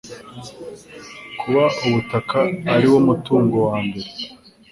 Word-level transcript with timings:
kuba 1.39 1.63
ubutaka 1.85 2.39
ariwo 2.73 2.97
mutungo 3.07 3.57
wa 3.67 3.77
mbere 3.87 4.09